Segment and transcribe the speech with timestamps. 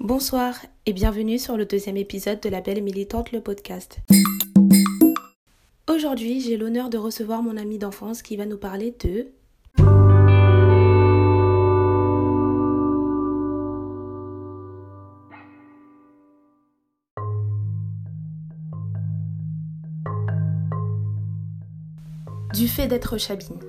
[0.00, 0.56] Bonsoir
[0.86, 3.98] et bienvenue sur le deuxième épisode de La Belle Militante, le podcast.
[5.88, 9.28] Aujourd'hui, j'ai l'honneur de recevoir mon ami d'enfance qui va nous parler de...
[22.52, 23.60] Du fait d'être Chabine.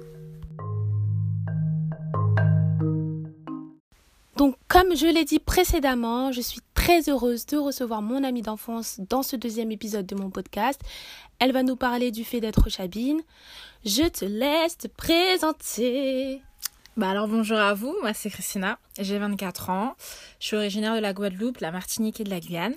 [4.35, 8.99] Donc, comme je l'ai dit précédemment, je suis très heureuse de recevoir mon amie d'enfance
[9.09, 10.81] dans ce deuxième épisode de mon podcast.
[11.39, 13.21] Elle va nous parler du fait d'être Chabine.
[13.85, 16.41] Je te laisse te présenter.
[16.97, 19.95] Bah alors bonjour à vous, moi c'est Christina, j'ai 24 ans,
[20.39, 22.75] je suis originaire de la Guadeloupe, la Martinique et de la Guyane.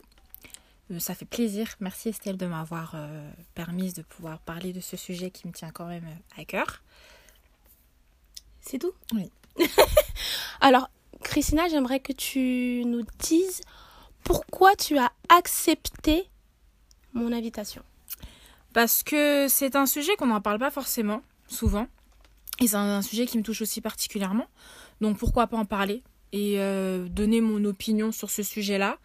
[0.90, 4.96] Euh, ça fait plaisir, merci Estelle de m'avoir euh, permise de pouvoir parler de ce
[4.96, 6.82] sujet qui me tient quand même euh, à cœur.
[8.60, 8.92] C'est tout?
[9.12, 9.30] Oui.
[10.60, 10.90] Alors,
[11.28, 13.60] Christina, j'aimerais que tu nous dises
[14.24, 16.26] pourquoi tu as accepté
[17.12, 17.82] mon invitation.
[18.72, 21.86] Parce que c'est un sujet qu'on n'en parle pas forcément, souvent.
[22.62, 24.46] Et c'est un, un sujet qui me touche aussi particulièrement.
[25.02, 28.96] Donc pourquoi pas en parler et euh, donner mon opinion sur ce sujet-là.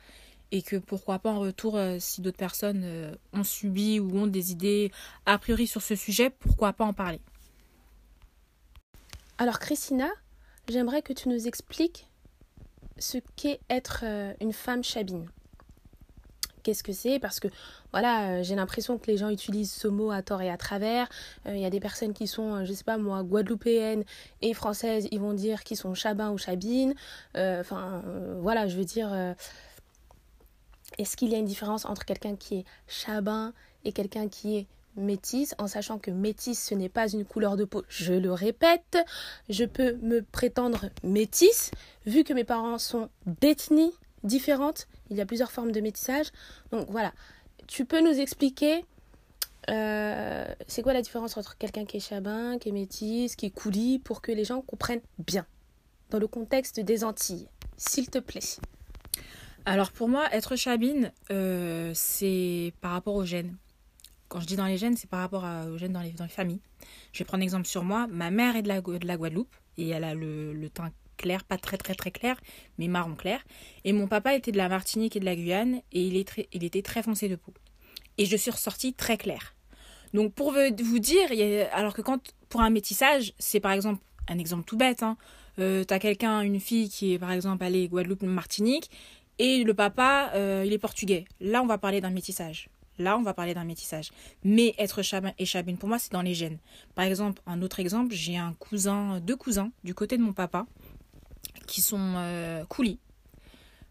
[0.54, 4.28] Et que pourquoi pas en retour, euh, si d'autres personnes euh, ont subi ou ont
[4.28, 4.94] des idées
[5.26, 7.20] a priori sur ce sujet, pourquoi pas en parler.
[9.38, 10.08] Alors, Christina,
[10.70, 12.08] j'aimerais que tu nous expliques
[12.98, 15.28] ce qu'est être euh, une femme chabine.
[16.62, 17.20] Qu'est-ce que c'est?
[17.20, 17.50] Parce que
[17.92, 21.10] voilà, euh, j'ai l'impression que les gens utilisent ce mot à tort et à travers.
[21.46, 24.06] Euh, Il y a des personnes qui sont, je sais pas moi, guadeloupéennes
[24.42, 26.94] et françaises, ils vont dire qu'ils sont chabins ou chabines.
[27.36, 28.02] Enfin,
[28.40, 29.36] voilà, je veux dire,
[30.98, 34.68] est-ce qu'il y a une différence entre quelqu'un qui est chabin et quelqu'un qui est
[34.96, 37.84] métisse, en sachant que métisse, ce n'est pas une couleur de peau.
[37.90, 38.98] Je le répète,
[39.50, 41.72] je peux me prétendre métisse,
[42.06, 43.92] vu que mes parents sont d'ethnie
[44.24, 44.88] différente.
[45.10, 46.28] Il y a plusieurs formes de métissage.
[46.72, 47.14] Donc voilà,
[47.68, 48.86] tu peux nous expliquer
[49.70, 53.52] euh, c'est quoi la différence entre quelqu'un qui est chabin, qui est métisse, qui est
[53.52, 55.46] coulis, pour que les gens comprennent bien,
[56.10, 58.42] dans le contexte des Antilles, s'il te plaît?
[59.66, 63.56] Alors pour moi, être chabine, euh, c'est par rapport aux gènes.
[64.34, 66.60] Quand je dis dans les gènes, c'est par rapport aux gènes dans les, familles.
[67.12, 68.08] Je vais prendre exemple sur moi.
[68.08, 71.44] Ma mère est de la, Gu- de la Guadeloupe et elle a le, teint clair,
[71.44, 72.42] pas très très très clair,
[72.80, 73.46] mais marron clair.
[73.84, 77.04] Et mon papa était de la Martinique et de la Guyane et il, était très
[77.04, 77.54] foncé de peau.
[78.18, 79.54] Et je suis ressortie très claire.
[80.16, 81.30] Donc pour vous dire,
[81.72, 85.04] alors que quand pour un métissage, c'est par exemple un exemple tout bête.
[85.04, 85.16] Hein,
[85.60, 88.90] euh, T'as quelqu'un, une fille qui est par exemple allée Guadeloupe, Martinique,
[89.38, 91.26] et le papa, euh, il est portugais.
[91.40, 92.68] Là, on va parler d'un métissage.
[93.00, 94.12] Là, on va parler d'un métissage.
[94.44, 96.60] Mais être chabin et chabine, pour moi, c'est dans les gènes.
[96.96, 100.66] Par exemple, un autre exemple, j'ai un cousin, deux cousins du côté de mon papa
[101.68, 103.00] qui sont euh, coulis.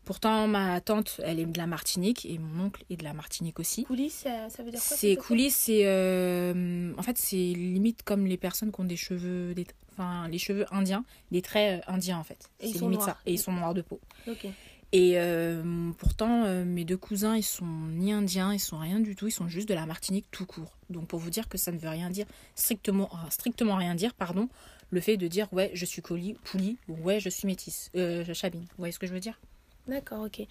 [0.05, 3.61] Pourtant, ma tante, elle est de la Martinique et mon oncle est de la Martinique
[3.61, 3.85] aussi.
[3.85, 8.27] Coulis, ça, ça veut dire quoi C'est coulis, c'est euh, en fait c'est limite comme
[8.27, 12.19] les personnes qui ont des cheveux, des, enfin les cheveux indiens, des traits euh, indiens
[12.19, 12.51] en fait.
[12.59, 13.17] Et ils C'est sont limite noirs.
[13.17, 13.23] ça.
[13.27, 14.01] Et ils sont noirs de peau.
[14.29, 14.47] Ok.
[14.93, 19.17] Et euh, pourtant, euh, mes deux cousins, ils sont ni indiens, ils sont rien du
[19.17, 20.77] tout, ils sont juste de la Martinique tout court.
[20.91, 24.13] Donc pour vous dire que ça ne veut rien dire, strictement, ah, strictement rien dire,
[24.13, 24.51] pardon,
[24.91, 28.23] le fait de dire ouais, je suis coli, pouli, ou ouais, je suis métisse, euh,
[28.35, 28.61] chabine.
[28.61, 29.41] Vous voyez ce que je veux dire?
[29.89, 30.47] D'accord, ok.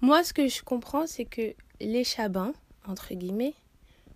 [0.00, 2.52] Moi, ce que je comprends, c'est que les chabins,
[2.86, 3.54] entre guillemets,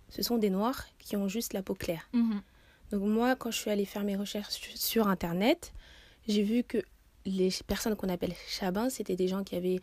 [0.09, 2.09] ce sont des noirs qui ont juste la peau claire.
[2.91, 5.71] Donc moi, quand je suis allée faire mes recherches sur Internet,
[6.27, 6.83] j'ai vu que
[7.25, 9.79] les personnes qu'on appelle chabins, c'était des gens qui avaient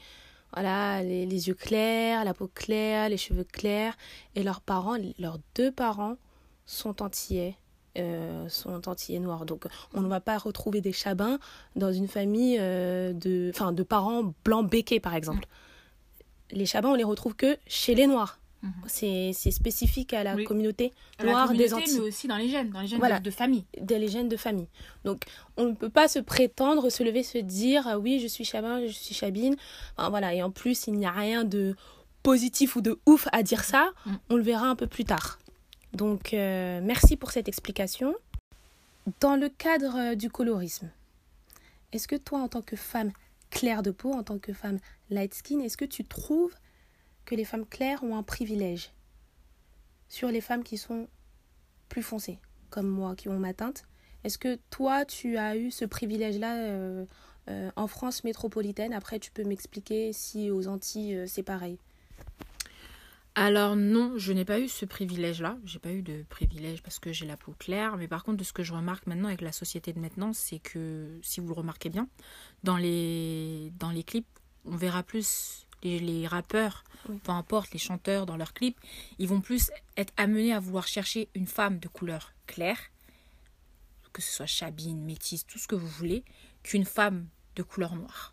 [0.53, 3.97] voilà, les, les yeux clairs, la peau claire, les cheveux clairs,
[4.35, 6.17] et leurs parents, leurs deux parents
[6.65, 7.57] sont antillais.
[7.99, 9.47] euh, sont antillais noirs.
[9.47, 11.39] Donc on ne va pas retrouver des chabins
[11.75, 15.47] dans une famille euh, de, enfin, de parents blancs béquets, par exemple.
[16.51, 18.39] Les chabins, on les retrouve que chez les noirs.
[18.67, 18.73] Mhm.
[18.87, 20.45] C'est c'est spécifique à la Oui.
[20.45, 23.19] communauté la noire des Antilles mais aussi dans les gènes, dans les gènes Voilà.
[23.19, 23.65] de, de famille.
[23.81, 24.69] des légendes de famille.
[25.05, 25.23] Donc,
[25.57, 28.81] on ne peut pas se prétendre, se lever, se dire ah oui, je suis chabin,
[28.87, 29.57] je suis chabine.
[29.97, 30.35] Enfin, voilà.
[30.35, 31.75] Et en plus, il n'y a rien de
[32.23, 33.91] positif ou de ouf à dire ça.
[34.05, 34.11] Mm.
[34.31, 35.39] On le verra un peu plus tard.
[35.93, 38.15] Donc, euh, merci pour cette explication.
[39.21, 40.91] Dans le cadre euh, du colorisme,
[41.93, 43.13] est-ce que toi, en tant que femme
[43.51, 44.79] claire de peau, en tant que femme
[45.11, 46.53] light skin, est-ce que tu trouves
[47.27, 48.93] que les femmes claires ont un privilège
[50.09, 51.09] sur les femmes qui sont
[51.89, 52.39] plus foncées,
[52.71, 53.85] comme moi, qui ont ma teinte
[54.25, 57.05] Est-ce que toi, tu as eu ce privilège-là euh,
[57.49, 58.93] euh, en France métropolitaine?
[58.93, 61.79] Après, tu peux m'expliquer si aux Antilles, euh, c'est pareil.
[63.39, 65.59] Alors non, je n'ai pas eu ce privilège-là.
[65.67, 67.99] J'ai pas eu de privilège parce que j'ai la peau claire.
[67.99, 70.59] Mais par contre, de ce que je remarque maintenant avec la société de maintenant, c'est
[70.59, 72.09] que si vous le remarquez bien,
[72.65, 74.27] dans les dans les clips
[74.67, 77.19] on verra plus les, les rappeurs, Oui.
[77.23, 78.79] peu importe, les chanteurs dans leurs clips,
[79.19, 82.79] ils vont plus être amenés à vouloir chercher une femme de couleur claire,
[84.13, 86.25] que ce soit chabine, métisse, tout ce que vous voulez,
[86.63, 88.33] qu'une femme de couleur noire.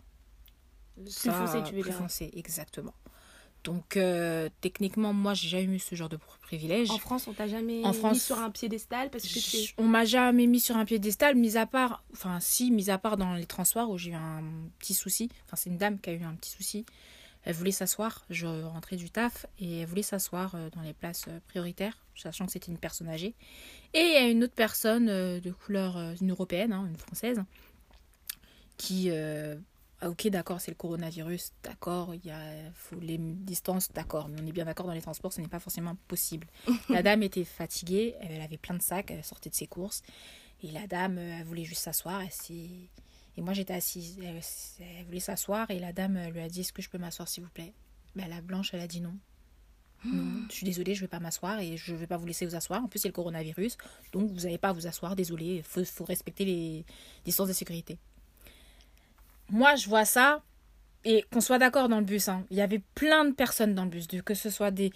[0.95, 1.93] Plus foncé, tu veux plus dire.
[1.97, 2.93] foncé, exactement.
[3.63, 6.89] Donc, euh, techniquement, moi, j'ai jamais eu ce genre de privilège.
[6.91, 9.39] En France, on t'a jamais En mis sur un piédestal parce que.
[9.39, 12.97] Je- On m'a jamais mis sur un piédestal, mis à part, enfin si, mis à
[12.97, 14.43] part dans les transports où j'ai eu un
[14.79, 15.29] petit souci.
[15.45, 16.85] Enfin, c'est une dame qui a eu un petit souci.
[17.45, 18.23] Elle voulait s'asseoir.
[18.29, 22.45] Je rentrais du taf et elle voulait s'asseoir euh, dans les places euh, prioritaires, sachant
[22.45, 23.33] que c'était une personne âgée.
[23.93, 27.43] Et il y a une autre personne euh, de couleur, une européenne, hein, une française,
[28.77, 29.55] qui, euh,
[30.01, 32.41] ah, ok, d'accord, c'est le coronavirus, d'accord, il y a
[32.73, 35.59] faut les distances, d'accord, mais on est bien d'accord dans les transports, ce n'est pas
[35.59, 36.47] forcément possible.
[36.89, 40.01] La dame était fatiguée, elle avait plein de sacs, elle sortait de ses courses.
[40.65, 42.21] Et la dame, elle voulait juste s'asseoir.
[42.21, 42.87] Elle s'est-
[43.37, 44.17] et moi, j'étais assise.
[44.23, 44.39] Elle,
[44.79, 47.27] elle voulait s'asseoir et la dame euh, lui a dit Est-ce que je peux m'asseoir,
[47.27, 47.73] s'il vous plaît?
[48.15, 49.13] Ben, La blanche, elle a dit non.
[50.05, 52.55] Non, je suis désolée, je vais pas m'asseoir et je vais pas vous laisser vous
[52.55, 52.83] asseoir.
[52.83, 53.77] En plus, c'est le coronavirus,
[54.11, 55.15] donc vous n'avez pas à vous asseoir.
[55.15, 56.85] Désolée, il faut, faut respecter les
[57.23, 57.97] distances de sécurité.
[59.49, 60.41] Moi, je vois ça
[61.05, 62.27] et qu'on soit d'accord dans le bus.
[62.29, 64.91] hein, Il y avait plein de personnes dans le bus, que ce soit des,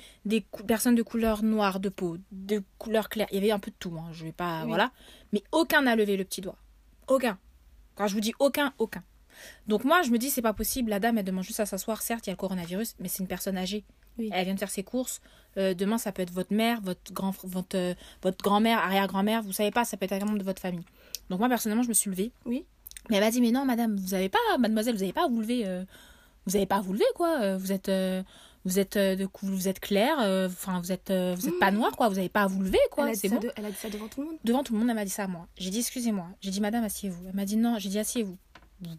[0.67, 3.27] personnes de couleur noire de peau, de couleur claire.
[3.31, 3.95] Il y avait un peu de tout.
[3.97, 4.67] Hein, je vais pas, Oui.
[4.67, 4.91] voilà.
[5.33, 6.57] Mais aucun n'a levé le petit doigt.
[7.07, 7.37] Aucun.
[7.97, 9.03] Quand je vous dis aucun, aucun.
[9.67, 10.89] Donc moi, je me dis, c'est pas possible.
[10.89, 12.01] La dame, elle demande juste à s'asseoir.
[12.01, 13.83] Certes, il y a le coronavirus, mais c'est une personne âgée.
[14.17, 14.29] Oui.
[14.33, 15.21] Elle vient de faire ses courses.
[15.57, 19.43] Euh, demain, ça peut être votre mère, votre grand, votre, euh, votre grand-mère, arrière-grand-mère.
[19.43, 20.85] Vous savez pas, ça peut être un membre de votre famille.
[21.29, 22.31] Donc moi, personnellement, je me suis levée.
[22.45, 22.65] Oui.
[23.09, 25.27] Mais elle m'a dit, mais non, madame, vous avez pas, mademoiselle, vous avez pas à
[25.27, 25.63] vous lever.
[25.67, 25.83] euh,
[26.45, 27.57] vous avez pas à vous lever, quoi.
[27.57, 27.89] Vous êtes,
[28.67, 30.17] vous êtes euh, de vous êtes clair.
[30.19, 32.09] euh, Enfin, vous êtes, euh, vous êtes pas noir, quoi.
[32.09, 33.05] Vous avez pas à vous lever, quoi.
[33.05, 33.41] elle, a dit C'est ça bon.
[33.41, 34.37] de- elle a dit ça devant tout le monde.
[34.43, 35.47] Devant tout le monde, elle m'a dit ça à moi.
[35.57, 36.27] J'ai dit, excusez-moi.
[36.41, 37.23] J'ai dit, madame, asseyez-vous.
[37.27, 37.77] Elle m'a dit, non.
[37.79, 38.37] J'ai dit, asseyez-vous.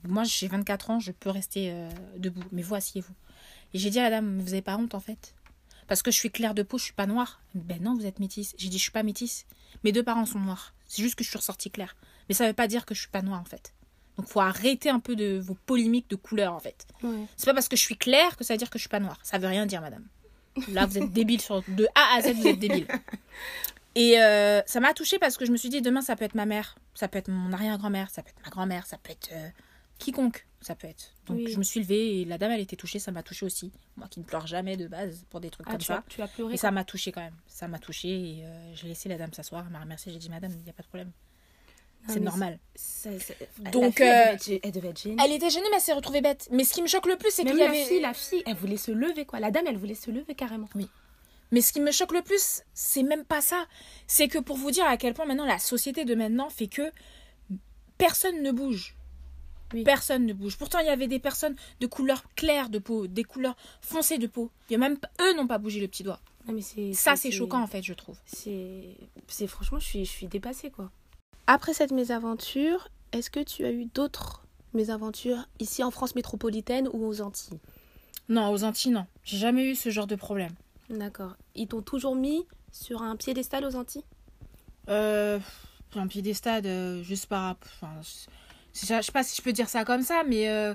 [0.04, 2.42] Moi, j'ai 24 ans, je peux rester euh, debout.
[2.50, 3.14] Mais vous, asseyez-vous.
[3.74, 5.34] Et j'ai dit à la dame, vous avez pas honte, en fait?
[5.86, 7.40] Parce que je suis claire de peau, je suis pas noire.
[7.54, 8.54] Ben non, vous êtes métisse.
[8.58, 9.46] J'ai dit, je suis pas métisse.
[9.84, 10.74] Mes deux parents sont noirs.
[10.86, 11.96] C'est juste que je suis ressortie claire.
[12.28, 13.72] Mais ça veut pas dire que je suis pas noire, en fait.
[14.18, 16.86] Donc, faut arrêter un peu de vos polémiques de couleur, en fait.
[17.02, 17.24] Ouais.
[17.36, 19.00] C'est pas parce que je suis claire que ça veut dire que je suis pas
[19.00, 19.18] noire.
[19.22, 20.04] Ça veut rien dire, madame.
[20.72, 22.86] Là, vous êtes débile sur de A à Z, vous êtes débile.
[23.94, 26.34] Et euh, ça m'a touchée parce que je me suis dit demain ça peut être
[26.34, 29.30] ma mère, ça peut être mon arrière-grand-mère, ça peut être ma grand-mère, ça peut être
[29.32, 29.48] euh,
[29.98, 31.14] quiconque, ça peut être.
[31.26, 31.52] Donc Oui.
[31.52, 33.72] je me suis levée et la dame elle était touchée, ça m'a touchée aussi.
[33.96, 35.96] Moi qui ne pleure jamais de base pour des trucs Ah, comme tu, ça.
[35.96, 36.54] as, tu as pleuré.
[36.54, 37.34] Et ça m'a touchée quand même.
[37.48, 40.28] Ça m'a touchée et euh, j'ai laissé la dame s'asseoir, elle m'a remercié, j'ai dit
[40.30, 41.10] madame, il n'y a pas de problème.
[42.06, 42.58] C'est normal.
[43.64, 45.16] la Donc, elle, euh, devait être, gê- elle devait être gênée.
[45.24, 46.48] Elle était gênée mais elle s'est retrouvée bête.
[46.50, 48.42] Mais ce qui me choque le plus c'est qu'il y la avait fille, la fille,
[48.46, 49.40] elle voulait se lever quoi.
[49.40, 50.68] La dame, elle voulait se lever carrément.
[51.50, 53.66] Mais ce qui me choque le plus, c'est même pas ça.
[54.06, 56.92] C'est que pour vous dire à quel point maintenant la société de maintenant fait que
[57.98, 58.94] personne ne bouge.
[59.74, 59.82] Oui.
[59.84, 60.56] Personne ne bouge.
[60.56, 64.26] Pourtant, il y avait des personnes de couleur claire de peau, des couleurs foncées de
[64.26, 64.50] peau.
[64.68, 66.20] Il y a même eux n'ont pas bougé le petit doigt.
[66.46, 68.16] Non, mais c'est Ça, c'est choquant en fait, je trouve.
[68.24, 68.96] C'est,
[69.26, 70.90] c'est franchement, je suis, je suis dépassée quoi.
[71.50, 77.06] Après cette mésaventure, est-ce que tu as eu d'autres mésaventures ici en France métropolitaine ou
[77.06, 77.58] aux Antilles?
[78.28, 79.06] Non, aux Antilles, non.
[79.24, 80.52] J'ai jamais eu ce genre de problème.
[80.90, 81.36] D'accord.
[81.54, 84.04] Ils t'ont toujours mis sur un piédestal aux Antilles?
[84.90, 85.38] Euh,
[85.94, 87.56] un piédestal, euh, juste par.
[87.64, 87.94] Enfin,
[88.74, 90.74] je, je sais pas si je peux dire ça comme ça, mais euh,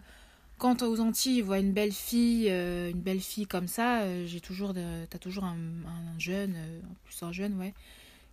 [0.58, 4.74] quand aux Antilles, ils voient une belle fille, une belle fille comme ça, j'ai toujours,
[4.74, 6.56] de, t'as toujours un, un jeune,
[6.90, 7.76] en plus un jeune, ouais,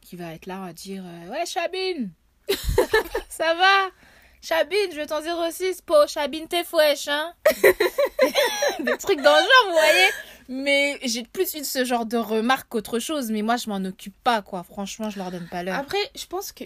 [0.01, 2.11] qui va être là à dire, ouais, Chabine,
[3.29, 3.91] ça va?
[4.43, 7.35] Chabine, je vais t'en 06, po, Chabine, t'es fouèche, hein?
[8.81, 10.09] Des trucs dans le genre, vous voyez?
[10.49, 13.31] Mais j'ai plus eu ce genre de remarques qu'autre chose.
[13.31, 14.63] Mais moi, je m'en occupe pas, quoi.
[14.63, 15.77] Franchement, je leur donne pas l'heure.
[15.77, 16.65] Après, je pense que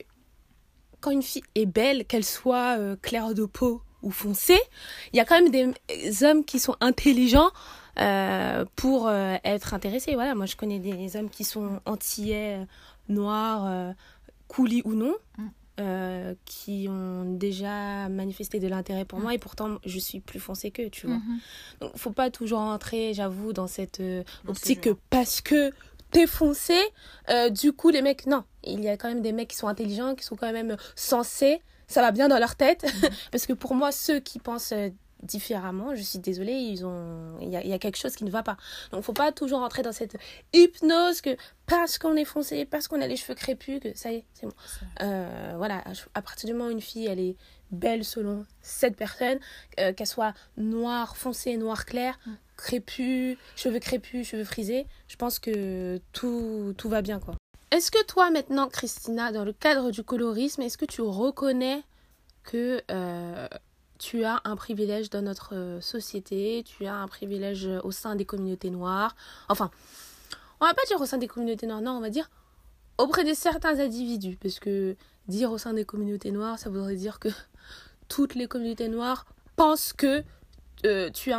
[1.00, 4.60] quand une fille est belle, qu'elle soit euh, claire de peau ou foncée,
[5.12, 7.50] il y a quand même des hommes qui sont intelligents
[7.98, 10.14] euh, pour euh, être intéressés.
[10.14, 12.66] Voilà, moi je connais des hommes qui sont antillais,
[13.08, 13.94] noirs,
[14.48, 15.14] coulis ou non.
[15.36, 15.48] Mm.
[15.80, 19.22] Euh, qui ont déjà manifesté de l'intérêt pour Mm.
[19.22, 21.16] moi et pourtant je suis plus foncée qu'eux, tu vois.
[21.16, 21.38] Mhm.
[21.80, 25.72] Donc faut pas toujours entrer, j'avoue, dans cette euh, optique que parce que
[26.12, 26.78] t'es foncé,
[27.28, 28.44] euh, du coup les mecs, non.
[28.62, 31.60] Il y a quand même des mecs qui sont intelligents, qui sont quand même sensés,
[31.88, 32.84] ça va bien dans leur tête.
[32.84, 33.08] Mhm.
[33.32, 34.90] parce que pour moi, ceux qui pensent euh,
[35.24, 37.38] différemment, je suis désolée, ils ont...
[37.40, 38.56] il, y a, il y a quelque chose qui ne va pas.
[38.92, 40.16] Donc faut pas toujours entrer dans cette
[40.52, 44.16] hypnose que parce qu'on est foncé, parce qu'on a les cheveux crépus, que ça y
[44.16, 44.52] est, c'est bon.
[45.02, 45.82] Euh, voilà,
[46.14, 47.36] à partir du moment où une fille, elle est
[47.70, 49.38] belle selon cette personne,
[49.80, 52.32] euh, qu'elle soit noire foncée, noire clair, Mm.
[52.56, 57.34] crépus, cheveux crépus, cheveux frisés, je pense que tout, tout va bien, quoi.
[57.70, 61.82] Est-ce que toi, maintenant, Christina, dans le cadre du colorisme, est-ce que tu reconnais
[62.44, 63.48] que euh,
[64.04, 68.26] tu as un privilège dans notre euh, société, tu as un privilège au sein des
[68.26, 69.16] communautés noires.
[69.48, 69.70] Enfin,
[70.60, 72.30] on va pas dire au sein des communautés noires, non, on va dire
[72.98, 74.36] auprès de certains individus.
[74.36, 74.94] Parce que
[75.26, 77.30] dire au sein des communautés noires, ça voudrait dire que
[78.08, 79.24] toutes les communautés noires
[79.56, 80.22] pensent que
[80.84, 81.38] euh, tu as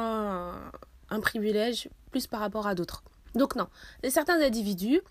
[1.10, 3.04] un, privilège plus par rapport à d'autres.
[3.36, 3.68] Donc non,
[4.04, 5.02] de certains individus,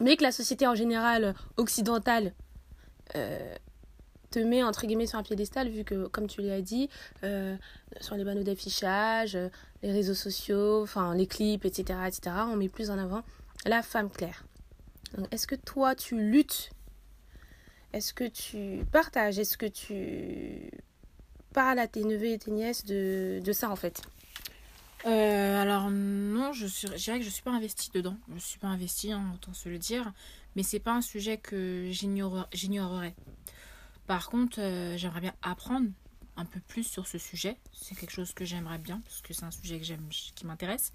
[0.00, 2.34] mais que la société en général occidentale
[3.14, 3.54] euh,
[4.32, 6.88] te met entre guillemets sur un piédestal vu que comme tu l'as dit
[7.22, 7.56] euh,
[8.00, 9.48] sur les panneaux d'affichage euh,
[9.82, 13.22] les réseaux sociaux enfin les clips etc etc on met plus en avant
[13.66, 14.44] la femme claire
[15.30, 16.70] est-ce que toi tu luttes?
[17.92, 19.38] Est-ce que tu partages?
[19.38, 20.70] Est-ce que tu
[21.52, 24.00] parles à tes neveux et tes nièces de, de ça en fait?
[25.04, 28.16] Euh, alors non, je, suis, je dirais que je suis pas investie dedans.
[28.34, 30.12] Je suis pas investie, hein, autant se le dire.
[30.56, 33.14] Mais c'est pas un sujet que j'ignore- j'ignorerais.
[34.06, 35.88] Par contre, euh, j'aimerais bien apprendre
[36.36, 37.56] un peu plus sur ce sujet.
[37.72, 39.84] C'est quelque chose que j'aimerais bien, parce que c'est un sujet que
[40.34, 40.92] qui m'intéresse.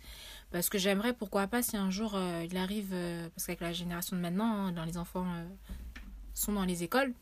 [0.51, 3.73] Parce que j'aimerais, pourquoi pas, si un jour euh, il arrive, euh, parce qu'avec la
[3.73, 5.27] génération de maintenant, hein, dans les enfants
[6.33, 7.13] sont dans les écoles,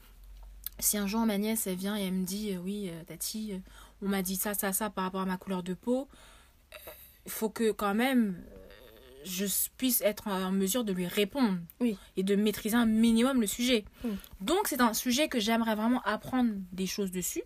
[0.80, 3.62] si un jour ma nièce vient et elle me dit, oui, Tati,
[4.02, 6.10] on m'a dit ça, ça, ça par rapport à ma couleur de peau,
[7.26, 8.44] il faut que quand même
[9.26, 9.46] je
[9.78, 11.98] puisse être en mesure de lui répondre Oui.
[12.16, 13.84] et de maîtriser un minimum le sujet.
[14.40, 17.44] Donc c'est un sujet que j'aimerais vraiment apprendre des choses dessus.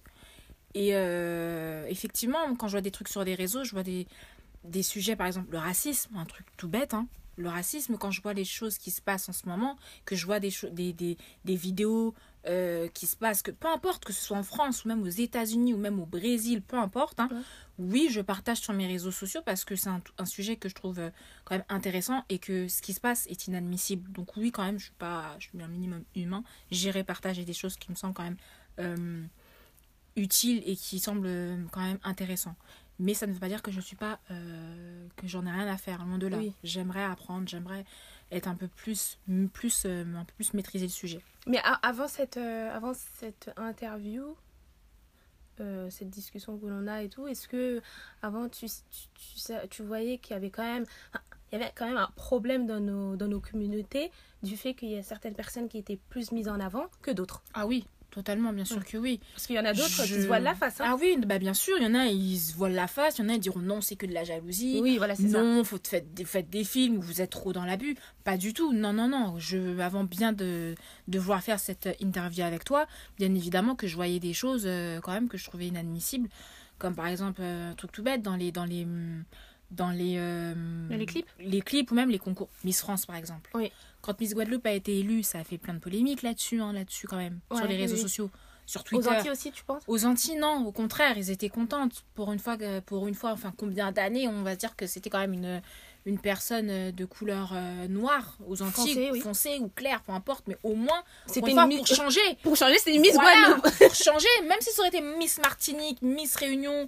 [0.75, 4.05] Et euh, effectivement, quand je vois des trucs sur des réseaux, je vois des,
[4.65, 7.07] des sujets, par exemple le racisme, un truc tout bête, hein.
[7.37, 10.25] Le racisme, quand je vois les choses qui se passent en ce moment, que je
[10.25, 12.13] vois des, des, des, des vidéos
[12.47, 15.07] euh, qui se passent, que peu importe que ce soit en France ou même aux
[15.07, 17.41] États-Unis ou même au Brésil, peu importe, hein, Ouais.
[17.79, 20.75] oui, je partage sur mes réseaux sociaux parce que c'est un, un sujet que je
[20.75, 21.09] trouve euh,
[21.43, 24.09] quand même intéressant et que ce qui se passe est inadmissible.
[24.11, 26.43] Donc oui, quand même, je suis pas, je suis un minimum humain.
[26.71, 28.37] J'irai partager des choses qui me semblent quand même
[28.79, 29.23] euh,
[30.15, 31.29] utiles et qui semblent
[31.71, 32.55] quand même intéressants.
[33.01, 35.67] Mais ça ne veut pas dire que je suis pas, euh, que j'en ai rien
[35.67, 36.37] à faire, loin de là.
[36.37, 36.51] Oui.
[36.65, 37.85] J'aimerais apprendre, j'aimerais
[38.31, 39.19] être un peu plus,
[39.53, 41.21] plus, euh, un peu plus maîtriser le sujet.
[41.47, 44.35] Mais avant cette, euh, avant cette interview,
[45.59, 47.81] euh, cette discussion que l'on a et tout, est-ce que
[48.21, 50.85] avant tu, tu, tu, tu voyais qu'il y avait quand même
[51.51, 54.11] il y avait quand même un problème dans nos, dans nos communautés
[54.43, 57.41] du fait qu'il y a certaines personnes qui étaient plus mises en avant que d'autres?
[57.53, 59.19] Ah oui, totalement, bien sûr que oui.
[59.33, 60.81] Parce qu'il y en a d'autres qui se voilent la face.
[60.81, 60.85] hein.
[60.87, 63.23] Ah oui, bah bien sûr, il y en a, ils se voilent la face, il
[63.23, 64.79] y en a, ils diront non, c'est que de la jalousie.
[64.81, 65.41] oui, voilà, c'est ça.
[65.41, 67.95] Non, faut faites des, faites des films où vous êtes trop dans l'abus.
[68.23, 68.73] Pas du tout.
[68.73, 69.37] Non, non, non.
[69.39, 70.75] Je, avant bien de,
[71.07, 72.87] de vouloir faire cette interview avec toi,
[73.17, 76.29] bien évidemment que je voyais des choses euh, quand même que je trouvais inadmissibles.
[76.77, 78.51] Comme par exemple, euh, un truc tout bête, dans les.
[78.51, 78.85] Dans les
[79.71, 80.53] dans les, euh,
[80.89, 83.71] Dans les clips les clips ou même les concours Miss France par exemple Oui.
[84.01, 87.07] quand Miss Guadeloupe a été élue ça a fait plein de polémiques là-dessus hein, là-dessus
[87.07, 88.01] quand même sur les réseaux oui.
[88.01, 88.29] sociaux
[88.65, 89.81] sur Aux Twitter Antilles aussi, tu penses?
[89.87, 92.03] Aux Antilles, non, au contraire, ils étaient contentes.
[92.13, 95.09] Pour une fois, que- pour une fois enfin, combien d'années, on va dire que c'était
[95.09, 95.59] quand même une,
[96.05, 99.21] une personne euh, de couleur euh, noire aux Antilles, Foncée, oui.
[99.21, 102.19] foncée ou claire, peu importe, mais au moins, C'était une pour changer.
[102.43, 103.75] Pour changer, une Miss Voilà, Guadeloupe.
[103.79, 106.87] pour changer, même si ça aurait été Miss Martinique, Miss Réunion,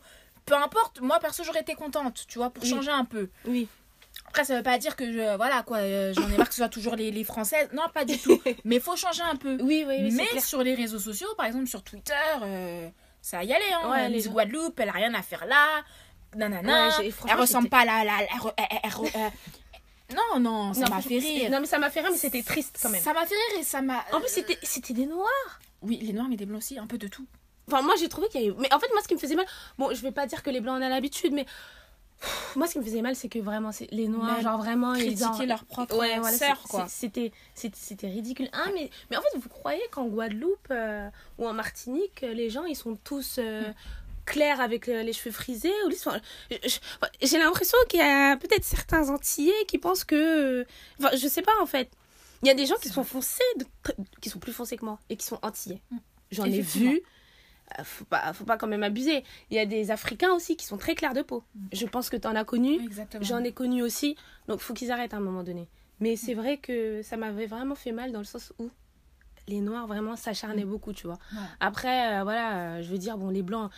[0.51, 2.70] peu importe, moi perso, j'aurais été contente, tu vois, pour Oui.
[2.70, 3.29] changer un peu.
[3.46, 3.70] Oui.
[4.27, 6.60] Après, ça veut pas dire que je, voilà quoi, euh, j'en ai marre que ce
[6.62, 7.70] soit toujours les, les françaises.
[7.74, 8.41] Non, pas du tout.
[8.65, 9.58] Mais faut changer un peu.
[9.62, 10.43] Oui, oui, oui, Mais clair.
[10.43, 12.89] sur les réseaux sociaux, par exemple sur Twitter, euh,
[13.22, 13.63] ça y aller.
[13.81, 13.89] Hein.
[13.91, 15.65] Ouais, les Guadeloupe, elle a rien à faire là.
[16.36, 16.89] Nanana.
[17.00, 18.03] Ouais, elle ressemble pas à la.
[18.03, 19.31] la, la-
[20.13, 21.50] non, non, ça m'a fait rire.
[21.50, 23.01] Non, mais ça m'a fait rire, mais c'était triste quand même.
[23.01, 24.03] Ça m'a fait rire et ça m'a.
[24.12, 25.60] En plus, c'était des noirs.
[25.81, 27.25] Oui, les noirs, mais des blancs aussi, un peu de tout.
[27.71, 28.53] Enfin, moi, j'ai trouvé qu'il y a eu.
[28.57, 29.45] Mais en fait, moi, ce qui me faisait mal.
[29.77, 31.45] Bon, je vais pas dire que les blancs en ont l'habitude, mais.
[32.55, 34.93] Moi, ce qui me faisait mal, c'est que vraiment, c'est- les noirs, genre vraiment.
[34.93, 36.85] ils en- leur propre Ouais, voilà, sœur, quoi.
[36.87, 37.31] C'était
[38.03, 38.47] ridicule.
[38.53, 41.09] Ah, mais, mais en fait, vous croyez qu'en Guadeloupe euh,
[41.39, 43.37] ou en Martinique, euh, les gens, ils sont tous.
[43.39, 43.73] euh, Mm.
[44.25, 46.19] clairs avec euh, les cheveux frisés ou Enfin,
[47.23, 50.63] j'ai l'impression qu'il y a peut-être certains antillais qui pensent que
[50.99, 51.89] enfin je sais pas en fait
[52.43, 53.65] il y a des gens qui sont foncés de-
[54.21, 55.97] qui sont plus foncés que moi et qui sont antillais Mm.
[56.31, 57.01] j'en ai vu
[57.83, 60.77] faut pas faut pas quand même abuser il y a des africains aussi qui sont
[60.77, 61.67] très clairs de peau Mm.
[61.73, 62.79] je pense que tu en as connu.
[63.21, 64.15] J'en ai connu aussi,
[64.47, 65.67] donc faut qu'ils arrêtent à un moment donné.
[65.99, 68.69] Mais c'est vrai que ça m'avait vraiment fait mal dans le sens où
[69.47, 71.19] les noirs vraiment s'acharnaient beaucoup, tu vois.
[71.33, 71.39] Ouais.
[71.59, 73.71] Après, euh, voilà, euh, je veux dire, bon, les blancs,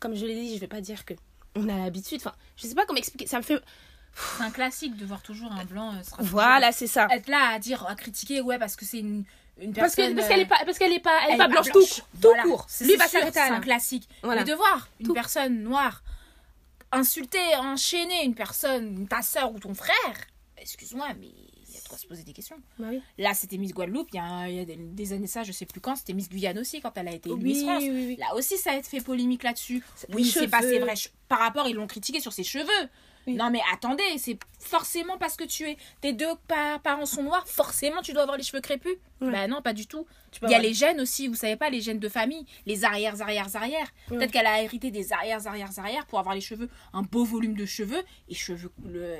[0.00, 1.14] comme je l'ai dit, je vais pas dire que
[1.54, 2.18] on a l'habitude.
[2.20, 3.26] Enfin, je sais pas comment expliquer.
[3.26, 3.60] Ça me fait.
[4.38, 6.00] C'est un classique de voir toujours un blanc euh.
[6.20, 7.06] Voilà, c'est ça.
[7.10, 9.24] Être là à dire, à critiquer, ouais, parce que c'est une,
[9.60, 11.48] une Parce que parce qu'elle euh, est pas parce qu'elle est pas elle est pas
[11.48, 11.88] blanche, blanche.
[11.96, 12.42] tout tout Voilà.
[12.42, 12.66] court.
[12.68, 14.08] C'est- Lui c'est va sûr, s'arrêter C'est un classique.
[14.22, 14.44] Voilà.
[14.44, 15.14] Mais de voir une Tout.
[15.14, 16.02] personne noire
[16.92, 19.94] insulter, enchaîner une personne, ta soeur ou ton frère,
[20.58, 22.56] excuse-moi, mais y a de quoi se poser des questions.
[22.78, 23.02] Bah oui.
[23.18, 25.66] Là, c'était Miss Guadeloupe, il y a, il y a des, années ça, je sais
[25.66, 27.82] plus quand, c'était Miss Guyane aussi, quand elle a été élue Miss France.
[27.82, 28.16] oui, oui.
[28.18, 29.82] Là aussi, ça a été fait polémique là-dessus.
[30.14, 30.72] Oui, c'est pas cheveux.
[30.72, 30.96] c'est vrai.
[30.96, 32.88] ch- Par rapport, ils l'ont critiqué sur ses cheveux.
[33.26, 33.34] Oui.
[33.34, 35.76] Non, mais attendez, c'est forcément parce que tu es.
[36.00, 38.96] Tes deux pa- parents sont noirs, forcément tu dois avoir les cheveux crépus.
[39.20, 39.30] Ouais.
[39.32, 40.06] Bah non, pas du tout.
[40.42, 43.20] Il y a les gènes aussi, vous savez pas, les gènes de famille, les arrières,
[43.22, 43.86] arrières, arrières.
[44.10, 44.18] Ouais.
[44.18, 47.54] Peut-être qu'elle a hérité des arrières, arrières, arrières pour avoir les cheveux, un beau volume
[47.54, 49.16] de cheveux et cheveux le-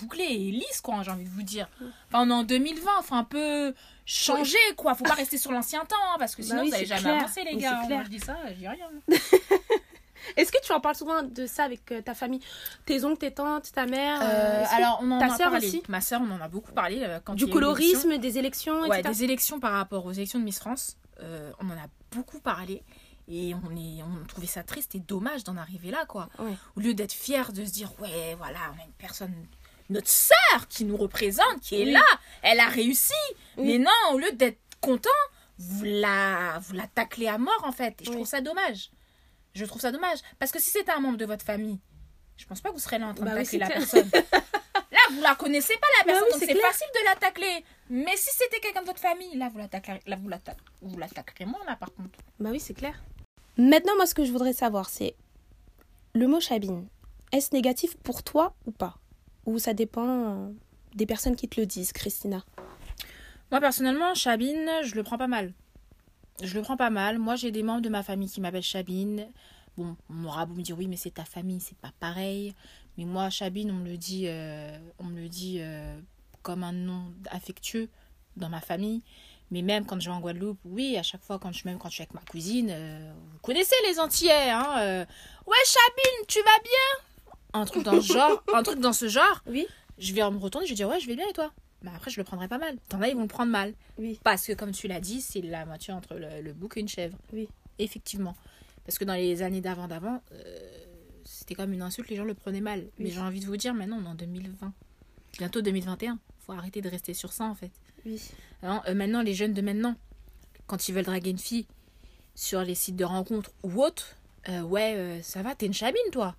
[0.00, 1.68] bouclés et lisses, quoi, j'ai envie de vous dire.
[2.08, 3.74] Enfin, on est en 2020, faut un peu
[4.06, 4.94] changer, quoi.
[4.94, 7.02] Faut pas rester sur l'ancien temps, hein, parce que Bah sinon oui, vous allez jamais
[7.02, 7.14] clair.
[7.16, 7.82] avancer, les gars.
[7.88, 8.88] Moi, je dis ça, je dis rien.
[10.36, 12.40] Est-ce que tu en parles souvent de ça avec euh, ta famille?
[12.86, 15.36] Tes oncles, tes tantes, ta mère euh, Euh, est-ce que- alors, on en ta a
[15.36, 15.66] sœur parlé.
[15.66, 15.82] aussi?
[15.88, 17.06] Ma sœur, on en a beaucoup parlé.
[17.24, 19.14] quand Du colorisme, des élections, Ouais, etc.
[19.14, 20.96] des élections par rapport aux élections de Miss France.
[21.20, 22.82] on en a beaucoup parlé.
[23.26, 26.28] Et on, est, on trouvait ça triste et dommage d'en arriver là, quoi.
[26.38, 26.52] Ouais.
[26.76, 29.32] Au lieu d'être fier de se dire, ouais, voilà, on a une personne,
[29.88, 31.92] notre sœur qui nous représente, qui est Oui.
[31.92, 32.02] là,
[32.42, 33.14] elle a réussi.
[33.56, 33.66] Oui.
[33.66, 35.08] Mais non, au lieu d'être content,
[35.58, 38.02] vous la, vous la taclez à mort, en fait.
[38.02, 38.16] Et je Oui.
[38.16, 38.90] trouve ça dommage.
[39.54, 40.18] Je trouve ça dommage.
[40.38, 41.78] Parce que si c'était un membre de votre famille,
[42.36, 44.10] je pense pas que vous serez là en train Bah oui, tacler la personne.
[44.90, 47.64] Là, vous la connaissez pas, la Bah personne, oui, donc c'est facile de la tacler.
[47.90, 50.56] Mais si c'était quelqu'un de votre famille, là, vous la taclerez, là, vous la, tac-
[50.82, 52.18] vous la taclerez moins, là, par contre.
[52.38, 53.02] Bah oui, c'est clair.
[53.56, 55.14] Maintenant, moi, ce que je voudrais savoir, c'est
[56.14, 56.86] le mot chabine.
[57.32, 58.96] Est-ce négatif pour toi ou pas?
[59.46, 60.48] Ou ça dépend euh,
[60.94, 62.44] des personnes qui te le disent, Christina?
[63.50, 65.52] Moi, personnellement, Chabine, je le prends pas mal.
[66.42, 67.18] Je le prends pas mal.
[67.18, 69.28] Moi, j'ai des membres de ma famille qui m'appellent Chabine.
[69.76, 72.54] Bon, on aura beau me dire oui, mais c'est ta famille, c'est pas pareil.
[72.96, 75.98] Mais moi, Chabine, on me le dit, euh, on me le dit euh,
[76.42, 77.88] comme un nom affectueux
[78.36, 79.02] dans ma famille.
[79.50, 81.88] Mais même quand je vais en Guadeloupe, oui, à chaque fois, quand je, même quand
[81.88, 85.06] je suis avec ma cousine, euh, vous connaissez les Antillais, hein
[85.46, 87.30] Ouais, Chabine, tu vas bien?
[87.52, 89.42] Un truc dans ce genre, un truc dans ce genre.
[89.46, 89.66] Oui.
[89.98, 91.52] Je vais me retourner, je vais dire ouais, je vais bien et toi?
[91.84, 92.78] Mais après, je le prendrai pas mal.
[92.88, 93.74] T'en as, ils vont le prendre mal.
[93.98, 94.18] Oui.
[94.24, 96.88] Parce que, comme tu l'as dit, c'est la moitié entre le, le bouc et une
[96.88, 97.16] chèvre.
[97.32, 97.46] Oui.
[97.78, 98.34] Effectivement.
[98.86, 100.84] Parce que dans les années d'avant, d'avant, euh,
[101.24, 102.86] c'était comme une insulte, les gens le prenaient mal.
[102.98, 104.72] Mais j'ai envie de vous dire, maintenant, on est en 2020.
[105.38, 106.18] Bientôt 2021.
[106.40, 107.70] Faut arrêter de rester sur ça, en fait.
[108.06, 108.20] Oui.
[108.62, 109.94] Hein, euh, maintenant, les jeunes de maintenant,
[110.66, 111.66] quand ils veulent draguer une fille
[112.34, 114.16] sur les sites de rencontres ou autres,
[114.48, 116.34] euh, ouais, euh, ça va, t'es une chabine, toi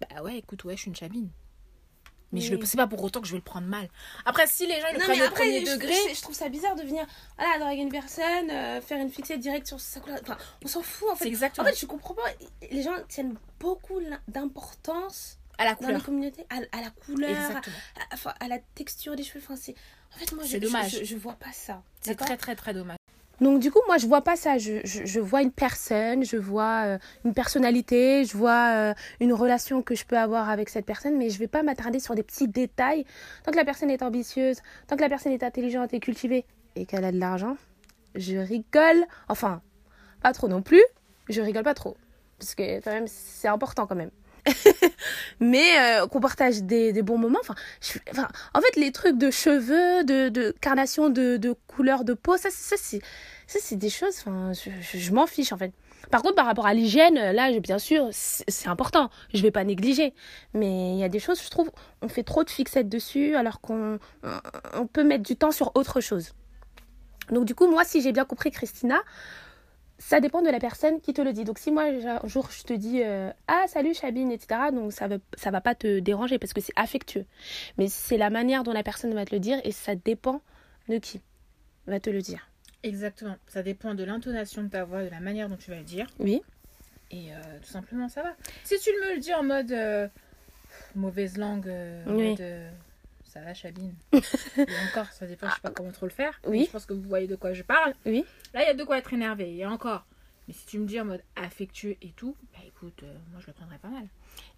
[0.00, 1.28] Bah ouais, écoute, ouais, je suis une chabine.
[2.32, 3.88] Mais je le c'est pas pour autant que je vais le prendre mal.
[4.24, 6.22] Après, si les gens ils le Non, prennent mais au premier je, degré, je- je
[6.22, 7.06] trouve ça bizarre de venir
[7.38, 10.18] voilà, draguer une personne, euh, faire une fixette directe sur sa couleur.
[10.22, 11.28] Enfin, on s'en fout en fait.
[11.58, 12.22] En fait, je comprends pas.
[12.70, 16.04] Les gens tiennent beaucoup d'importance à la dans les couleur.
[16.04, 17.60] communautés à, à la couleur,
[18.40, 19.40] à, la texture des cheveux.
[19.44, 19.74] Enfin, c'est...
[20.14, 20.90] En fait, moi, je, dommage.
[20.90, 21.82] Je, je, je vois pas ça.
[22.00, 22.96] C'est très très très dommage.
[23.42, 24.56] Donc du coup, moi, je vois pas ça.
[24.56, 29.82] Je, je, vois une personne, je vois euh, une personnalité, je vois euh, une relation
[29.82, 32.46] que je peux avoir avec cette personne, mais je vais pas m'attarder sur des petits
[32.46, 33.04] détails.
[33.44, 36.44] Tant que la personne est ambitieuse, tant que la personne est intelligente et cultivée
[36.76, 37.56] et qu'elle a de l'argent,
[38.14, 39.04] je rigole.
[39.28, 39.60] Enfin,
[40.22, 40.84] pas trop non plus.
[41.28, 41.96] Je rigole pas trop.
[42.38, 44.10] Parce que quand même, c'est important quand même.
[45.40, 47.38] mais euh, qu'on partage des, des bons moments.
[47.40, 52.04] Enfin, je- enfin, en fait, les trucs de cheveux, de, de carnation de, de couleur
[52.04, 55.72] de peau, ça, ça ça, c'est des choses, enfin, je, je- m'en fiche en fait.
[56.10, 59.10] Par contre, par rapport à l'hygiène, là, je- bien sûr, c'est important.
[59.34, 60.14] Je vais pas négliger.
[60.54, 61.70] Mais il y a des choses, je trouve,
[62.02, 64.28] on fait trop de fixettes dessus alors qu'on on-
[64.74, 66.32] on peut mettre du temps sur autre chose.
[67.30, 69.00] Donc, du coup, moi, si j'ai bien compris, Christina,
[70.04, 71.44] ça dépend de la personne qui te le dit.
[71.44, 75.08] Donc, si moi, un jour, je te dis euh, Ah, salut Chabine, etc., donc ça
[75.08, 77.24] va, ça va pas te déranger parce que c'est affectueux.
[77.78, 80.42] Mais c'est la manière dont la personne va te le dire et ça dépend
[80.88, 81.20] de qui
[81.86, 82.48] va te le dire.
[82.82, 83.36] Exactement.
[83.46, 86.06] Ça dépend de l'intonation de ta voix, de la manière dont tu vas le dire.
[86.18, 86.42] Oui.
[87.10, 88.34] Et euh, tout simplement, ça va.
[88.64, 90.08] Si tu me le dis en mode euh,
[90.94, 91.68] mauvaise langue,
[92.06, 92.30] en Oui.
[92.30, 92.42] mode
[93.32, 93.94] ça va, Chabine.
[94.12, 94.20] Et
[94.90, 96.38] encore, ça dépend, je sais pas comment trop le faire.
[96.46, 96.66] Oui.
[96.66, 97.94] Je pense que vous voyez de quoi je parle.
[98.04, 98.24] Oui.
[98.52, 99.56] Là, il y a de quoi être énervé.
[99.56, 100.04] Et encore.
[100.48, 103.46] Mais si tu me dis en mode affectueux et tout, bah écoute, euh, moi je
[103.46, 104.08] le prendrais pas mal.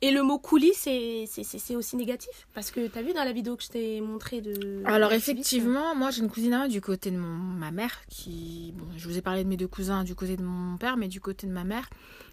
[0.00, 2.48] Et le mot coulis, c'est aussi négatif?
[2.54, 4.82] Parce que tu as vu dans la vidéo que je t'ai montré de.
[4.86, 8.72] Alors effectivement, moi j'ai une cousine à moi du côté de mon, ma mère qui...
[8.76, 11.08] Bon, je vous ai parlé de mes deux cousins du côté de mon père, mais
[11.08, 11.90] du côté de ma mère,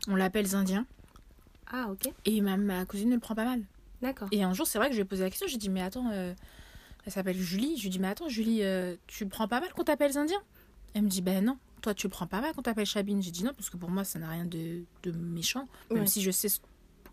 [0.08, 0.86] on l'appelle Indien.
[1.68, 2.10] Ah, ok.
[2.24, 3.62] Et ma, ma cousine ne le prend pas mal.
[4.02, 4.28] D'accord.
[4.32, 5.82] Et un jour, c'est vrai que je lui ai posé la question, j'ai dit, mais
[5.82, 6.34] attends, euh,
[7.06, 7.76] elle s'appelle Julie.
[7.78, 10.42] Je lui ai dit, mais attends, Julie, euh, tu prends pas mal qu'on t'appelle Indien
[10.94, 13.22] Elle me dit, ben non, toi tu le prends pas mal qu'on t'appelle Chabine.
[13.22, 16.08] J'ai dit non, parce que pour moi, ça n'a rien de, de méchant, même Ouais.
[16.08, 16.60] si je sais ce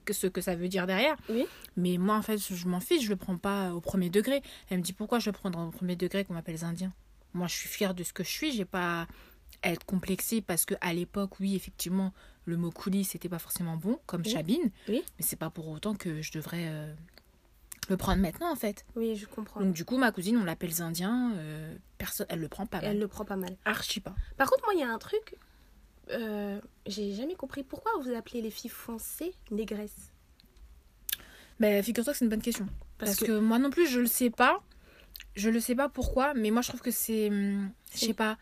[0.04, 1.16] que, ce que ça veut dire derrière.
[1.28, 1.44] Oui.
[1.76, 4.42] Mais moi, en fait, je m'en fiche, je le prends pas au premier degré.
[4.70, 6.92] Elle me dit, pourquoi je le prends au premier degré qu'on m'appelle Indien
[7.34, 9.06] Moi, je suis fière de ce que je suis, j'ai pas
[9.62, 12.12] à être complexée parce que à l'époque, oui, effectivement,
[12.48, 14.30] le mot coulis, c'était pas forcément bon, comme Oui.
[14.30, 14.70] Chabine.
[14.88, 15.02] Oui.
[15.18, 16.92] Mais c'est pas pour autant que je devrais euh,
[17.88, 18.84] le prendre maintenant en fait.
[18.96, 19.60] Oui, je comprends.
[19.60, 21.32] Donc du coup, ma cousine, on l'appelle les Indiens.
[21.36, 22.90] euh, personne, elle le prend pas mal.
[22.90, 23.56] Elle le prend pas mal.
[23.64, 24.14] Archi pas.
[24.36, 25.34] Par contre, moi, il y a un truc.
[26.10, 27.62] euh, J'ai jamais compris.
[27.64, 30.10] Pourquoi vous appelez les filles foncées négresses?
[31.60, 32.66] Mais figure-toi que c'est une bonne question.
[32.98, 33.38] Parce Parce, que- que...
[33.38, 34.62] moi non plus, je le sais pas.
[35.34, 37.28] Je le sais pas pourquoi, mais moi je trouve que c'est.
[37.28, 38.38] hum, Je sais pas.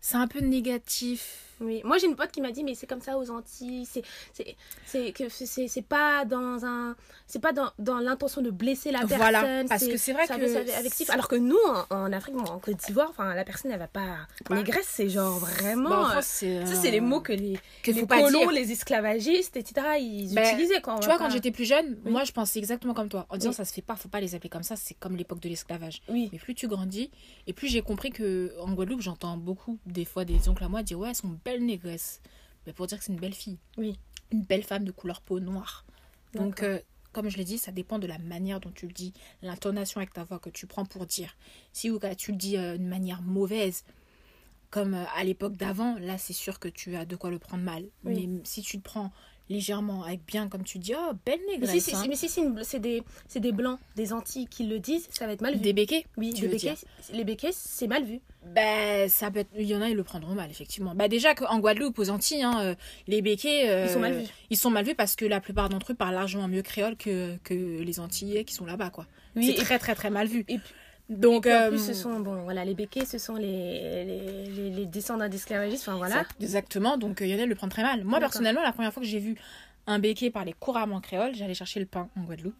[0.00, 1.49] C'est un peu négatif.
[1.60, 4.02] Oui, moi j'ai une pote qui m'a dit mais c'est comme ça aux Antilles, c'est
[4.32, 6.96] c'est c'est que c'est c'est pas dans un
[7.26, 10.32] c'est pas dans, dans l'intention de blesser la personne, Voilà, parce que c'est vrai que
[10.34, 11.56] veut- avec alors que nous
[11.90, 14.56] en, en Afrique bon, en Côte d'Ivoire, enfin la personne elle va pas Ouais.
[14.56, 16.64] négresse, c'est genre vraiment Bah, euh, c'est.
[16.66, 19.86] ça c'est les mots que les que les colons, les esclavagistes, etc.
[20.00, 22.10] ils utilisaient quand Tu vois, quand j'étais plus jeune, Oui.
[22.12, 23.26] moi je pensais exactement comme toi.
[23.28, 23.56] En disant Oui.
[23.56, 26.00] ça se fait pas, faut pas les appeler comme ça, c'est comme l'époque de l'esclavage.
[26.08, 27.10] oui Mais plus tu grandis,
[27.46, 30.82] et plus j'ai compris que en Guadeloupe, j'entends beaucoup des fois des oncles à moi
[30.82, 32.20] dire ouais, elles sont belles négresses.
[32.66, 33.58] Mais pour dire que c'est une belle fille.
[33.76, 33.98] Oui.
[34.30, 35.84] Une belle femme de couleur peau noire.
[36.34, 36.78] Donc, euh,
[37.12, 40.12] comme je l'ai dit, ça dépend de la manière dont tu le dis, l'intonation avec
[40.12, 41.36] ta voix que tu prends pour dire.
[41.72, 43.84] Si tu le dis euh, d'une manière mauvaise,
[44.70, 47.64] comme euh, à l'époque d'avant, là c'est sûr que tu as de quoi le prendre
[47.64, 47.84] mal.
[48.04, 48.26] Oui.
[48.26, 49.10] Mais si tu te prends
[49.48, 52.04] légèrement avec bien, comme tu dis, oh belle mais négresse, si, si, hein.
[52.08, 55.60] mais si c'est des blancs des Antilles qui le disent, ça va être mal vu.
[55.60, 56.06] des béquets.
[56.16, 56.76] oui, des béquets,
[57.12, 58.20] les béquets c'est mal vu.
[58.46, 59.50] Ben, ça peut être...
[59.56, 60.94] Il y en a, ils le prendront mal, effectivement.
[60.94, 62.74] Bah, déjà qu'en Guadeloupe, aux Antilles, hein, euh,
[63.06, 63.68] les béquets...
[63.68, 64.26] euh, Ils sont mal vus.
[64.50, 67.36] Ils sont mal vus parce que la plupart d'entre eux parlent largement mieux créole que,
[67.44, 69.06] que les Antillais qui sont là-bas, quoi.
[69.36, 70.40] Oui, c'est et très, très, très mal vu.
[70.48, 70.74] et puis-
[71.10, 74.44] Donc, Et en euh, plus, ce sont, bon, voilà, les béquets, ce sont les, les,
[74.46, 76.14] les, les descendants d'esclavagistes, enfin voilà.
[76.20, 78.04] exact- Exactement, donc euh, Lionel le prend très mal.
[78.04, 78.30] Moi, D'accord.
[78.30, 79.34] personnellement, la première fois que j'ai vu
[79.88, 82.54] un béquet parler couramment créole, j'allais chercher le pain en Guadeloupe.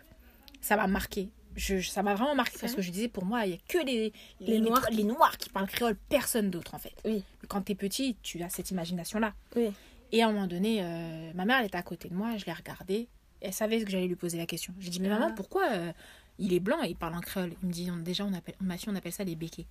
[0.60, 1.28] Ça m'a marqué.
[1.56, 3.84] Je, ça m'a vraiment marqué parce que je disais, pour moi, il n'y a que
[3.84, 4.86] les, Les Noirs.
[4.92, 6.94] les Noirs qui parlent créole, personne d'autre, en fait.
[7.04, 7.24] Oui.
[7.48, 9.34] Quand t'es petit, tu as cette imagination-là.
[9.56, 9.70] Oui.
[10.12, 12.44] Et à un moment donné, euh, ma mère, elle était à côté de moi, je
[12.46, 13.08] l'ai regardée.
[13.40, 14.72] Elle savait que j'allais lui poser la question.
[14.78, 15.34] J'ai dit, mais maman, Ah.
[15.34, 15.92] pourquoi euh,
[16.38, 17.52] il est blanc et il parle en créole?
[17.62, 19.66] Il me dit, on- déjà, on appelle, ma fille, on appelle ça les béquets.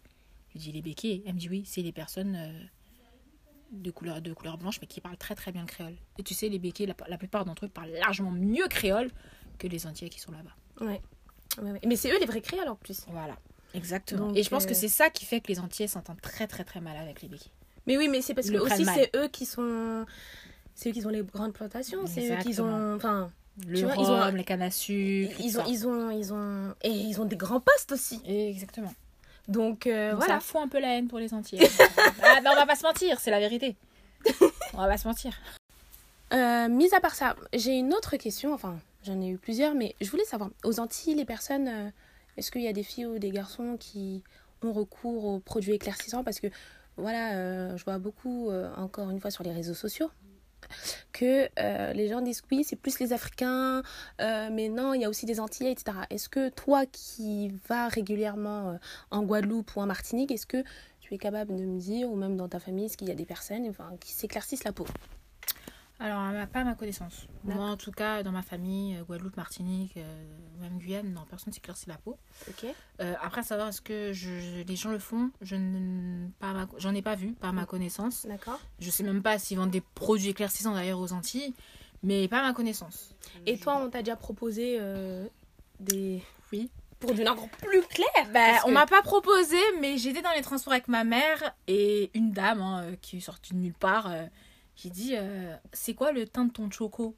[0.49, 1.23] Je lui dis, les béquets?
[1.25, 2.59] Elle me dit, oui, c'est les personnes euh,
[3.71, 5.95] de, couleur, de couleur blanche, mais qui parlent très très bien le créole.
[6.17, 9.09] Et tu sais, les béquets, la, la plupart d'entre eux parlent largement mieux créole
[9.59, 10.55] que les Antillais qui sont là-bas.
[10.85, 11.01] Ouais.
[11.61, 11.79] Ouais, ouais.
[11.85, 13.01] Mais c'est eux les vrais créoles en plus.
[13.09, 13.35] Voilà.
[13.73, 14.27] Exactement.
[14.27, 16.47] Donc, et je pense euh, que c'est ça qui fait que les Antillais s'entendent très
[16.47, 17.51] très très mal avec les béquets.
[17.87, 20.05] Mais oui, mais c'est parce que aussi c'est eux qui sont.
[20.75, 22.95] C'est eux qui ont les grandes plantations, c'est eux qui ont.
[22.95, 23.29] Enfin,
[23.67, 26.33] Le Tu vois, rhum, ils ont- les cannes à sucre, ils ont, ils ont, ils
[26.33, 26.73] ont.
[26.81, 28.21] Et ils ont des grands postes aussi.
[28.25, 28.93] Exactement.
[29.47, 30.35] Donc, euh, Donc voilà.
[30.35, 31.67] Ça fout un peu la haine pour les Antillais.
[32.23, 33.75] ah, ben on va pas se mentir, c'est la vérité.
[34.73, 35.33] On va pas se mentir.
[36.33, 38.53] Euh, mis à part ça, j'ai une autre question.
[38.53, 40.49] Enfin, j'en ai eu plusieurs, mais je voulais savoir.
[40.63, 41.67] Aux Antilles, les personnes.
[41.67, 41.89] euh,
[42.37, 44.23] Est-ce qu'il y a des filles ou des garçons qui
[44.61, 46.23] ont recours aux produits éclaircissants?
[46.23, 46.47] Parce que,
[46.97, 50.09] voilà, euh, je vois beaucoup, euh, encore une fois, sur les réseaux sociaux,
[51.13, 51.49] que
[51.93, 53.81] les gens disent oui, c'est plus les Africains,
[54.19, 55.97] mais non, il y a aussi des Antillais, etc.
[56.09, 58.77] Est-ce que toi qui vas régulièrement
[59.09, 60.63] en Guadeloupe ou en Martinique, est-ce que
[60.99, 63.15] tu es capable de me dire, ou même dans ta famille, est-ce qu'il y a
[63.15, 64.85] des personnes qui s'éclaircissent la peau?
[65.99, 67.27] Alors, pas à ma connaissance.
[67.43, 70.25] Moi, en tout cas, dans ma famille, euh, Guadeloupe, Martinique, euh,
[70.61, 72.17] même Guyane, non, personne s'éclaircit la peau.
[72.47, 72.65] Ok.
[73.01, 76.53] Euh, après, à savoir est-ce que je- les gens le font, je ne, pas à
[76.53, 78.25] ma- j'en ai pas vu, pas à ma connaissance.
[78.25, 78.59] D'accord.
[78.79, 81.53] Je sais même pas s'ils vendent des produits éclaircissants d'ailleurs aux Antilles,
[82.01, 83.13] mais pas à ma connaissance.
[83.45, 85.27] Et toi, on t'a déjà proposé euh,
[85.81, 86.23] des.
[86.53, 86.69] Oui.
[87.01, 88.07] Pour du encore plus clair?
[88.33, 92.09] Bah, on que- m'a pas proposé, mais j'étais dans les transports avec ma mère et
[92.13, 94.25] une dame hein, euh, qui est sortie de nulle part euh,
[94.79, 97.17] qui dit euh, C'est quoi le teint de ton choco?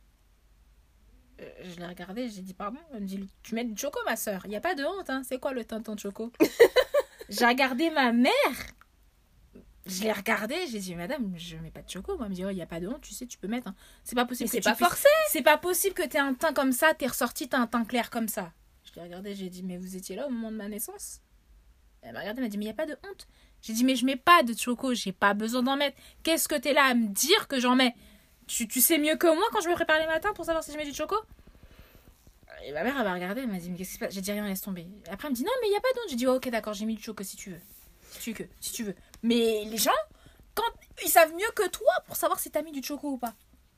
[1.39, 2.80] Euh, Je l'ai regardé, j'ai dit Pardon?
[2.93, 4.41] Elle me dit Tu mets du choco, ma soeur.
[4.45, 5.21] Il n'y a pas de honte, hein.
[5.24, 6.32] c'est quoi le teint de ton choco?
[7.30, 8.32] J'ai regardé ma mère.
[9.86, 12.15] Je l'ai regardé, j'ai dit Madame, je mets pas de choco.
[12.15, 13.67] Moi, elle me dit Il n'y a pas de honte, tu sais, tu peux mettre.
[13.67, 13.76] hein.
[14.04, 16.54] C'est pas possible c'est pas puisses- forcé c'est pas possible que tu aies un teint
[16.54, 18.52] comme ça, t'es ressorti, t'as un teint clair comme ça.
[18.84, 21.21] Je l'ai regardé, j'ai dit, mais vous étiez là au moment de ma naissance?
[22.02, 23.28] Elle m'a regardé, elle m'a dit, mais il n'y a pas de honte.
[23.62, 25.97] J'ai dit, mais je mets pas de choco, j'ai pas besoin d'en mettre.
[26.24, 27.95] Qu'est-ce que t'es là à me dire que j'en mets?
[28.47, 30.78] Tu, sais mieux que moi quand je me prépare les matins pour savoir si je
[30.78, 31.15] mets du choco?
[32.65, 34.13] Et ma mère, elle m'a regardé, elle m'a dit, mais qu'est-ce qui se passe?
[34.13, 34.88] J'ai dit, rien, laisse tomber.
[35.10, 36.10] Après, elle me dit, non, mais il n'y a pas honte.
[36.10, 37.60] J'ai dit, ouais, ok, d'accord, j'ai mis du choco si tu veux.
[38.19, 38.95] Si tu veux.
[39.24, 39.91] Mais les gens,
[40.54, 40.63] quand
[41.04, 43.34] ils savent mieux que toi pour savoir si t'as mis du choco ou pas.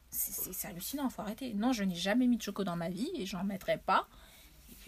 [0.09, 1.53] C'est hallucinant, faut arrêter.
[1.53, 4.07] Non, je n'ai jamais mis de choco dans ma vie et j'en mettrai pas.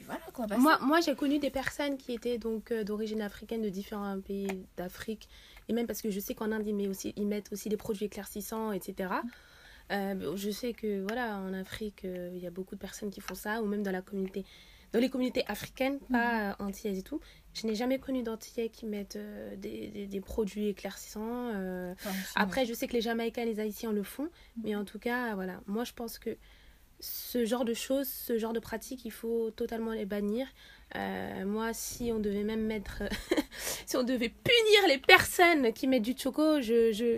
[0.06, 0.46] Voilà quoi.
[0.48, 4.20] bah, Moi, moi j'ai connu des personnes qui étaient donc euh, d'origine africaine de différents
[4.22, 5.28] pays d'Afrique.
[5.68, 7.78] Et même parce que je sais qu'en Inde, ils, mettent aussi, ils mettent aussi des
[7.78, 9.10] produits éclaircissants, etc.
[9.92, 13.22] Euh, je sais que voilà, en Afrique, euh, il y a beaucoup de personnes qui
[13.22, 14.44] font ça, ou même dans la communauté,
[14.94, 17.20] dans les communautés africaines, pas euh, antillaises et tout.
[17.54, 19.18] Je n'ai jamais connu d'antillais qui mettent
[19.58, 21.50] des, des- des produits éclaircissants.
[21.94, 24.30] Enfin, Après, je sais que les Jamaïcains et les Haïtiens le font,
[24.64, 26.36] mais en tout cas, voilà, moi je pense que
[27.00, 30.48] ce genre de choses, ce genre de pratiques, il faut totalement les bannir.
[30.96, 33.04] Euh, moi, si on devait même mettre,
[33.86, 37.18] si on devait punir les personnes qui mettent du choco, je, je,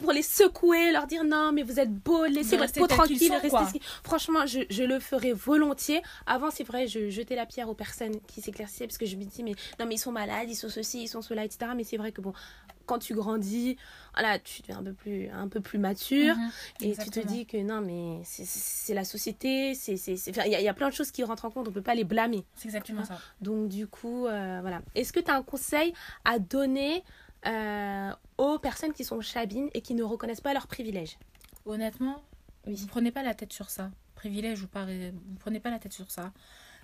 [0.00, 3.80] pour les secouer, leur dire non, mais vous êtes beau, laissez votre peau tranquille, restez.
[4.02, 6.02] Franchement, je, je, le ferais volontiers.
[6.26, 9.24] Avant, c'est vrai, je jetais la pierre aux personnes qui s'éclaircissaient parce que je me
[9.24, 11.70] dis, mais non, mais ils sont malades, ils sont ceci, ils sont cela, etc.
[11.74, 12.34] Mais c'est vrai que bon,
[12.86, 13.76] quand tu grandis,
[14.14, 17.46] voilà, tu deviens un peu plus, un peu plus mature mhm, et tu te dis
[17.46, 21.24] que non, mais c'est la société, c'est il y, y, a plein de choses qui
[21.24, 22.44] rentrent en compte, on peut pas les blâmer.
[22.56, 23.18] C'est exactement ça.
[23.40, 24.82] Donc du coup, euh, voilà.
[24.94, 25.92] Est-ce que tu as un conseil
[26.24, 27.02] à donner
[27.46, 31.18] euh, aux personnes qui sont chabines et qui ne reconnaissent pas leurs privilèges?
[31.64, 32.22] Honnêtement,
[32.66, 32.74] oui.
[32.74, 33.90] vous prenez pas la tête sur ça.
[34.14, 36.32] Privilège ou pas, vous prenez pas la tête sur ça.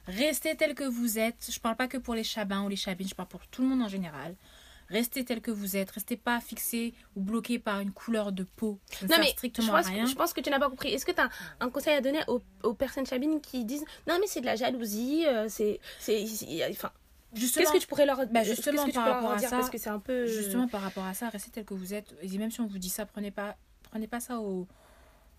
[0.07, 1.51] Restez tel que vous êtes.
[1.51, 3.69] Je parle pas que pour les chabins ou les chabines, je parle pour tout le
[3.69, 4.35] monde en général.
[4.91, 5.91] Restez tel que vous êtes.
[5.91, 8.79] Restez pas fixé ou bloqué par une couleur de peau.
[9.03, 10.07] non, mais strictement je pense, rien.
[10.07, 10.93] Je pense que tu n'as pas compris.
[10.93, 11.29] Est-ce que tu as
[11.61, 15.27] un conseil à donner aux, personnes chabines qui disent non, mais c'est de la jalousie,
[15.27, 15.81] euh, c'est.
[16.71, 16.91] Enfin.
[17.35, 19.99] Qu'est-ce que tu pourrais leur, bah justement par rapport à ça, parce que c'est un
[19.99, 22.15] peu justement par rapport à ça, restez tel que vous êtes.
[22.23, 24.67] Et même si on vous dit ça, prenez pas, prenez pas ça au,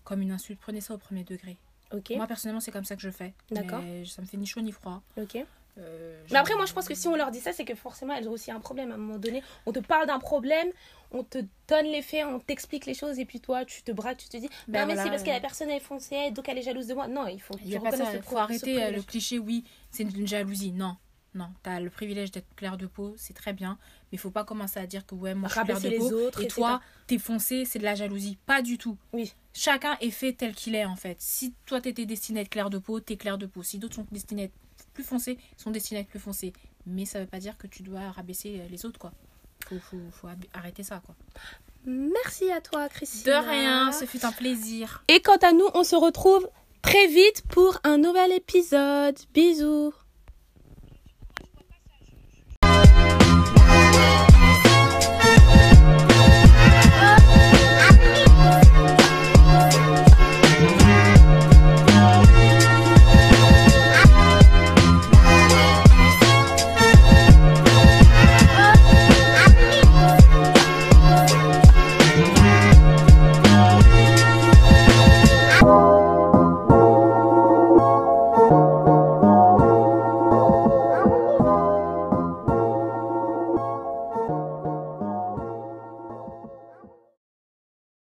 [0.04, 1.58] comme une insulte, prenez ça au premier degré.
[1.92, 2.10] Ok.
[2.10, 3.34] Moi personnellement, c'est comme ça que je fais.
[3.50, 3.82] D'accord.
[4.06, 5.02] Ça me fait ni chaud ni froid.
[5.16, 5.44] Ok.
[5.78, 8.14] Euh, mais après, moi, je pense que si on leur dit ça, c'est que forcément,
[8.14, 8.90] elles ont aussi un problème.
[8.90, 10.68] À un moment donné, on te parle d'un problème,
[11.10, 14.18] on te donne les faits, on t'explique les choses, et puis toi, tu te braques,
[14.18, 16.62] tu te dis, ben mais c'est parce que la personne est foncée, donc elle est
[16.62, 17.08] jalouse de moi.
[17.08, 17.56] Non, il faut.
[17.64, 17.78] Il
[18.22, 20.72] faut arrêter euh, le cliché, oui, c'est une jalousie.
[20.72, 20.96] Non,
[21.34, 23.78] non, tu as le privilège d'être clair de peau, c'est très bien,
[24.10, 26.26] mais il faut pas commencer à dire que ouais, moi je suis clair de peau
[26.26, 28.36] autres, et toi, t'es foncé, c'est de la jalousie.
[28.46, 28.96] Pas du tout.
[29.12, 29.32] Oui.
[29.52, 31.16] Chacun est fait tel qu'il est en fait.
[31.20, 33.62] Si toi t'étais destiné à être clair de peau, t'es clair de peau.
[33.62, 34.54] Si d'autres sont destinés à être
[35.00, 36.52] plus foncés, sont destinés à être plus foncés.
[36.86, 39.12] Mais ça veut pas dire que tu dois rabaisser les autres quoi.
[39.68, 41.14] Faut, faut, faut arrêter ça quoi.
[41.84, 43.24] Merci à toi Christine.
[43.24, 45.04] De rien, ce fut un plaisir.
[45.08, 46.48] Et quant à nous, on se retrouve
[46.82, 49.18] très vite pour un nouvel épisode.
[49.32, 49.92] Bisous.